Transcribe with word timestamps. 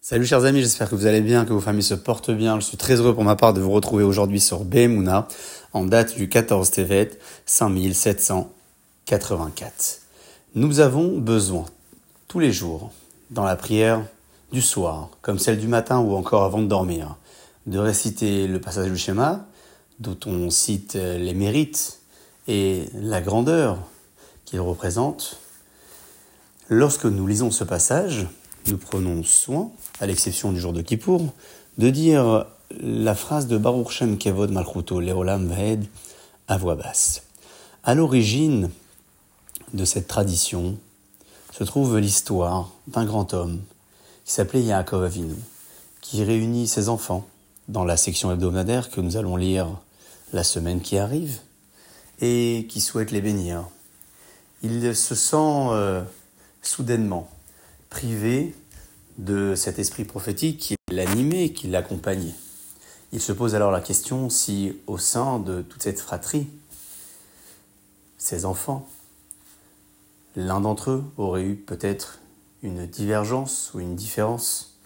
Salut 0.00 0.26
chers 0.26 0.44
amis, 0.44 0.60
j'espère 0.60 0.88
que 0.88 0.94
vous 0.94 1.06
allez 1.06 1.20
bien, 1.20 1.44
que 1.44 1.52
vos 1.52 1.60
familles 1.60 1.82
se 1.82 1.94
portent 1.94 2.30
bien. 2.30 2.60
Je 2.60 2.64
suis 2.64 2.76
très 2.76 2.94
heureux 2.94 3.14
pour 3.14 3.24
ma 3.24 3.34
part 3.34 3.52
de 3.52 3.60
vous 3.60 3.72
retrouver 3.72 4.04
aujourd'hui 4.04 4.38
sur 4.38 4.64
Behemuna 4.64 5.26
en 5.72 5.84
date 5.84 6.14
du 6.14 6.28
14 6.28 6.70
Tevet 6.70 7.18
5784. 7.44 10.02
Nous 10.54 10.78
avons 10.78 11.18
besoin 11.18 11.64
tous 12.28 12.38
les 12.38 12.52
jours 12.52 12.92
dans 13.30 13.42
la 13.42 13.56
prière 13.56 14.04
du 14.52 14.62
soir, 14.62 15.10
comme 15.20 15.40
celle 15.40 15.58
du 15.58 15.66
matin 15.66 15.98
ou 15.98 16.14
encore 16.14 16.44
avant 16.44 16.62
de 16.62 16.68
dormir, 16.68 17.16
de 17.66 17.80
réciter 17.80 18.46
le 18.46 18.60
passage 18.60 18.90
du 18.90 18.96
schéma 18.96 19.46
dont 19.98 20.16
on 20.26 20.48
cite 20.48 20.94
les 20.94 21.34
mérites 21.34 21.98
et 22.46 22.84
la 22.94 23.20
grandeur 23.20 23.78
qu'il 24.44 24.60
représente. 24.60 25.40
Lorsque 26.68 27.06
nous 27.06 27.26
lisons 27.26 27.50
ce 27.50 27.64
passage, 27.64 28.28
nous 28.66 28.76
prenons 28.76 29.22
soin, 29.22 29.70
à 30.00 30.06
l'exception 30.06 30.52
du 30.52 30.60
jour 30.60 30.72
de 30.72 30.82
Kippour, 30.82 31.32
de 31.78 31.90
dire 31.90 32.46
la 32.80 33.14
phrase 33.14 33.46
de 33.46 33.56
Baruch 33.56 33.90
Shem 33.90 34.18
Kevod 34.18 34.50
Malchuto 34.50 35.00
Leolam 35.00 35.46
Vaed 35.48 35.86
à 36.48 36.58
voix 36.58 36.74
basse. 36.74 37.22
À 37.84 37.94
l'origine 37.94 38.70
de 39.72 39.84
cette 39.84 40.08
tradition 40.08 40.76
se 41.52 41.64
trouve 41.64 41.98
l'histoire 41.98 42.70
d'un 42.86 43.04
grand 43.04 43.32
homme 43.34 43.60
qui 44.24 44.32
s'appelait 44.32 44.62
Yaakov 44.62 45.04
Avinu, 45.04 45.34
qui 46.00 46.22
réunit 46.24 46.68
ses 46.68 46.88
enfants 46.88 47.26
dans 47.68 47.84
la 47.84 47.96
section 47.96 48.32
hebdomadaire 48.32 48.90
que 48.90 49.00
nous 49.00 49.16
allons 49.16 49.36
lire 49.36 49.68
la 50.32 50.44
semaine 50.44 50.80
qui 50.80 50.98
arrive 50.98 51.38
et 52.20 52.66
qui 52.68 52.80
souhaite 52.80 53.10
les 53.10 53.20
bénir. 53.20 53.64
Il 54.62 54.94
se 54.94 55.14
sent 55.14 55.36
euh, 55.36 56.02
soudainement 56.62 57.28
privé 57.90 58.54
de 59.18 59.54
cet 59.54 59.78
esprit 59.78 60.04
prophétique 60.04 60.58
qui 60.58 60.76
l'animait, 60.90 61.52
qui 61.52 61.68
l'accompagnait. 61.68 62.34
Il 63.12 63.20
se 63.20 63.32
pose 63.32 63.54
alors 63.54 63.70
la 63.70 63.80
question 63.80 64.30
si 64.30 64.76
au 64.86 64.98
sein 64.98 65.38
de 65.38 65.62
toute 65.62 65.82
cette 65.82 66.00
fratrie, 66.00 66.48
ses 68.18 68.44
enfants, 68.44 68.86
l'un 70.36 70.60
d'entre 70.60 70.90
eux 70.90 71.04
aurait 71.16 71.42
eu 71.42 71.54
peut-être 71.56 72.18
une 72.62 72.86
divergence 72.86 73.72
ou 73.74 73.80
une 73.80 73.96
différence 73.96 74.78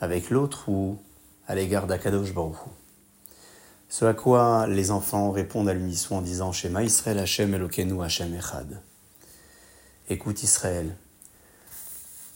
avec 0.00 0.30
l'autre 0.30 0.68
ou 0.68 0.98
à 1.46 1.54
l'égard 1.54 1.86
d'Akadosh 1.86 2.32
Baruch 2.32 2.56
Ce 3.88 4.04
à 4.04 4.14
quoi 4.14 4.66
les 4.66 4.90
enfants 4.90 5.32
répondent 5.32 5.68
à 5.68 5.74
l'unisson 5.74 6.16
en 6.16 6.22
disant 6.22 6.52
Shema 6.52 6.84
Israël 6.84 7.18
Hashem 7.18 7.68
Hashem 8.00 8.34
Echad. 8.34 8.80
Écoute 10.10 10.42
Israël, 10.42 10.94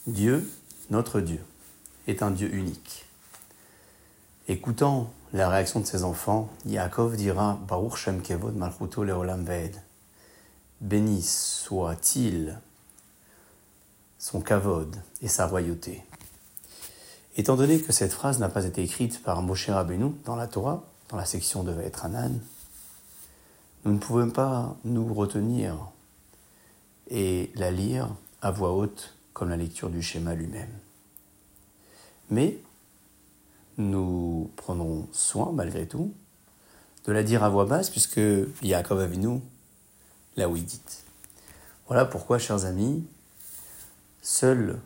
Dieu, 0.09 0.51
notre 0.91 1.21
Dieu, 1.21 1.45
est 2.09 2.25
un 2.25 2.33
Dieu 2.33 2.53
unique. 2.53 3.05
Écoutant 4.49 5.13
la 5.33 5.49
réaction 5.49 5.79
de 5.79 5.87
ses 5.87 6.03
enfants, 6.03 6.51
Yaakov 6.67 7.15
dira 7.15 7.61
Baruch 7.69 7.97
Shem 7.97 8.21
Kevod 8.21 8.57
Malchuto 8.57 9.05
Leolam 9.05 9.45
Ve'ed. 9.45 9.77
Béni 10.81 11.23
soit-il 11.23 12.59
son 14.19 14.41
kavod 14.41 14.97
et 15.21 15.29
sa 15.29 15.47
royauté. 15.47 16.03
Étant 17.37 17.55
donné 17.55 17.81
que 17.81 17.93
cette 17.93 18.13
phrase 18.13 18.41
n'a 18.41 18.49
pas 18.49 18.65
été 18.65 18.83
écrite 18.83 19.23
par 19.23 19.41
Moshe 19.41 19.71
Rabbeinu 19.71 20.17
dans 20.25 20.35
la 20.35 20.49
Torah, 20.49 20.83
dans 21.11 21.17
la 21.17 21.27
section 21.27 21.63
de 21.63 21.73
Anan, 22.03 22.41
nous 23.85 23.93
ne 23.93 23.99
pouvons 23.99 24.31
pas 24.31 24.75
nous 24.85 25.15
retenir 25.15 25.77
et 27.09 27.53
la 27.55 27.71
lire 27.71 28.09
à 28.41 28.51
voix 28.51 28.73
haute 28.73 29.15
comme 29.33 29.49
la 29.49 29.57
lecture 29.57 29.91
du 29.91 30.03
schéma 30.03 30.35
lui-même. 30.35 30.71
Mais 32.31 32.59
nous 33.79 34.51
prendrons 34.57 35.09
soin, 35.13 35.53
malgré 35.53 35.87
tout, 35.87 36.13
de 37.07 37.13
la 37.13 37.23
dire 37.23 37.43
à 37.43 37.49
voix 37.49 37.65
basse, 37.65 37.91
puisque 37.91 38.21
Yaakov 38.63 39.01
Avinu 39.01 39.41
l'a 40.37 40.49
oui 40.49 40.63
dite. 40.63 41.05
Voilà 41.89 42.05
pourquoi, 42.05 42.39
chers 42.39 42.65
amis, 42.65 43.05
seul 44.23 44.79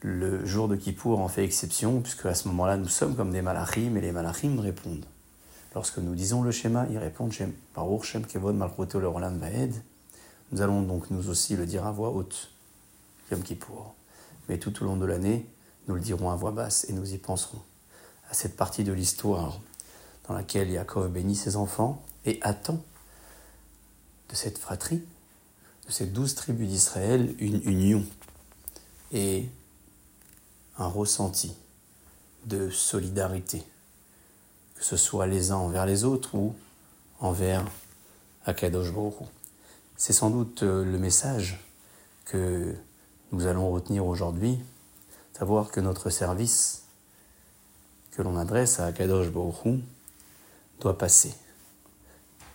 le 0.00 0.44
jour 0.44 0.66
de 0.68 0.76
Kippour 0.76 1.20
en 1.20 1.28
fait 1.28 1.44
exception, 1.44 2.00
puisque 2.00 2.26
à 2.26 2.34
ce 2.34 2.48
moment-là, 2.48 2.76
nous 2.76 2.88
sommes 2.88 3.16
comme 3.16 3.30
des 3.30 3.42
malachim, 3.42 3.96
et 3.96 4.00
les 4.00 4.12
malachim 4.12 4.58
répondent. 4.58 5.04
Lorsque 5.74 5.98
nous 5.98 6.14
disons 6.14 6.42
le 6.42 6.50
schéma, 6.50 6.86
ils 6.90 6.98
répondent 6.98 7.32
Baruch 7.74 8.04
Shem 8.04 8.26
Kevod 8.26 8.54
Malchroto 8.54 9.00
le 9.00 9.08
Vaed. 9.08 9.74
Nous 10.50 10.60
allons 10.60 10.82
donc 10.82 11.10
nous 11.10 11.30
aussi 11.30 11.56
le 11.56 11.64
dire 11.64 11.86
à 11.86 11.92
voix 11.92 12.10
haute. 12.10 12.50
Yom 13.32 13.42
Kippour. 13.42 13.94
Mais 14.48 14.58
tout 14.58 14.82
au 14.82 14.86
long 14.86 14.96
de 14.96 15.06
l'année, 15.06 15.46
nous 15.88 15.94
le 15.94 16.00
dirons 16.00 16.30
à 16.30 16.36
voix 16.36 16.52
basse 16.52 16.86
et 16.88 16.92
nous 16.92 17.12
y 17.12 17.18
penserons 17.18 17.60
à 18.30 18.34
cette 18.34 18.56
partie 18.56 18.84
de 18.84 18.92
l'histoire 18.92 19.60
dans 20.28 20.34
laquelle 20.34 20.70
Yaakov 20.70 21.10
bénit 21.10 21.34
ses 21.34 21.56
enfants 21.56 22.02
et 22.24 22.38
attend 22.42 22.80
de 24.28 24.34
cette 24.34 24.58
fratrie, 24.58 25.02
de 25.86 25.92
ces 25.92 26.06
douze 26.06 26.34
tribus 26.34 26.68
d'Israël, 26.68 27.34
une 27.38 27.60
union 27.64 28.04
et 29.12 29.48
un 30.78 30.86
ressenti 30.86 31.54
de 32.46 32.70
solidarité, 32.70 33.62
que 34.74 34.84
ce 34.84 34.96
soit 34.96 35.26
les 35.26 35.50
uns 35.50 35.56
envers 35.56 35.86
les 35.86 36.04
autres 36.04 36.34
ou 36.34 36.54
envers 37.20 37.64
Akadosh 38.46 38.92
C'est 39.96 40.12
sans 40.12 40.30
doute 40.30 40.62
euh, 40.62 40.84
le 40.84 40.98
message 40.98 41.60
que 42.24 42.74
nous 43.32 43.46
allons 43.46 43.70
retenir 43.70 44.06
aujourd'hui, 44.06 44.58
savoir 45.32 45.70
que 45.70 45.80
notre 45.80 46.10
service 46.10 46.84
que 48.10 48.20
l'on 48.20 48.36
adresse 48.36 48.78
à 48.78 48.92
Kadosh 48.92 49.30
Baruch 49.30 49.80
doit 50.80 50.98
passer, 50.98 51.34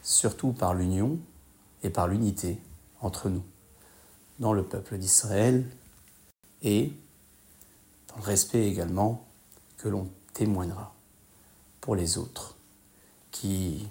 surtout 0.04 0.52
par 0.52 0.76
l'union 0.76 1.18
et 1.82 1.90
par 1.90 2.08
l'unité 2.08 2.60
entre 3.02 3.30
nous, 3.30 3.44
dans 4.40 4.54
le 4.54 4.64
peuple 4.64 5.00
d'Israël 5.00 5.66
et 6.62 6.94
dans 8.10 8.18
le 8.18 8.24
respect 8.24 8.68
également 8.68 9.26
que 9.78 9.90
l'on 9.90 10.08
témoignera 10.34 10.94
pour 11.82 11.96
les 11.96 12.20
autres 12.20 12.56
qui 13.32 13.88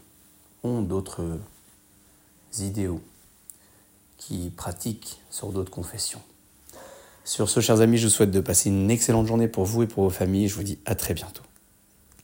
ont 0.62 0.82
d'autres 0.82 1.41
idéaux, 2.58 3.00
qui 4.18 4.50
pratiquent 4.50 5.20
sur 5.30 5.50
d'autres 5.50 5.72
confessions. 5.72 6.22
Sur 7.26 7.48
ce, 7.48 7.59
chers 7.59 7.81
amis, 7.81 7.98
je 7.98 8.06
vous 8.06 8.12
souhaite 8.12 8.31
de 8.31 8.38
passer 8.38 8.69
une 8.69 8.88
excellente 8.88 9.26
journée 9.26 9.48
pour 9.48 9.64
vous 9.64 9.82
et 9.82 9.88
pour 9.88 10.04
vos 10.04 10.10
familles. 10.10 10.47
Je 10.47 10.54
vous 10.54 10.62
dis 10.62 10.78
à 10.87 10.94
très 10.94 11.12
bientôt. 11.12 11.42